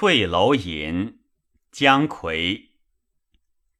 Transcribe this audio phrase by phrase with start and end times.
[0.00, 1.18] 翠楼吟，
[1.72, 2.68] 姜夔。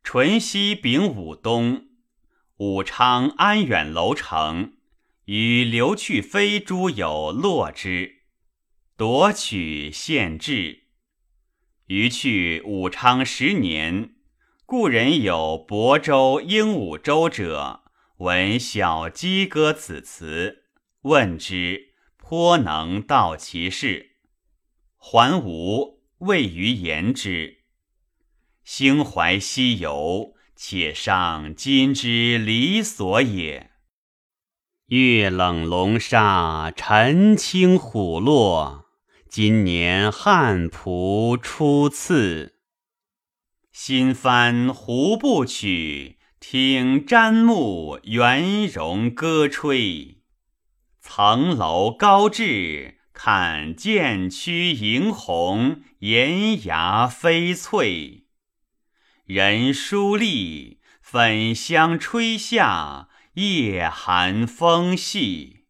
[0.02, 1.90] 淳熙丙午冬，
[2.56, 4.78] 武昌安远楼城
[5.26, 8.22] 与刘去非诸友落之，
[8.96, 10.88] 夺取县志。
[11.86, 14.16] 余去武昌十年，
[14.66, 17.84] 故人有亳州鹦鹉洲者，
[18.16, 20.64] 闻小鸡歌此词，
[21.02, 24.16] 问之，颇能道其事。
[24.96, 27.58] 还吴，谓于言之。
[28.64, 33.70] 兴怀西游，且上今之理所也。
[34.86, 38.86] 月冷龙沙，晨清虎落。
[39.28, 42.56] 今年汉仆初次。
[43.70, 50.22] 新翻胡部曲，听瞻目圆融歌吹。
[51.00, 52.97] 层楼高至。
[53.20, 58.28] 看剑曲迎红，岩崖飞翠。
[59.24, 65.64] 人疏立，粉香吹下，夜寒风细。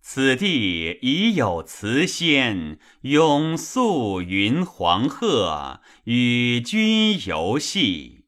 [0.00, 8.24] 此地已有词仙，拥宿云黄鹤，与君游戏。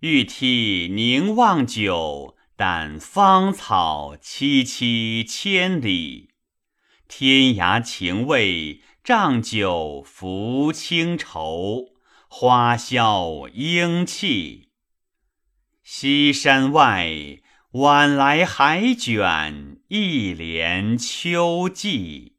[0.00, 6.30] 欲涕凝望久，但芳草萋萋千里。
[7.16, 11.90] 天涯情味，帐酒浮清愁，
[12.26, 14.70] 花销英气。
[15.84, 17.38] 西山外，
[17.74, 22.33] 晚来海卷，一帘秋寂。